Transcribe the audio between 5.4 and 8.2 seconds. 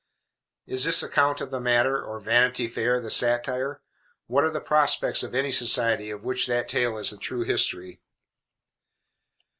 society of which that tale is the true history?